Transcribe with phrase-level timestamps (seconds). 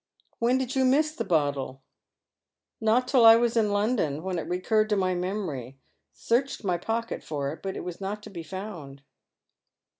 [0.39, 1.83] "When did you miss the bottle?""
[2.81, 5.77] Not till I was in London, when it recurred to my memory..
[6.11, 9.03] searched my pocket for it, but it was not to be found."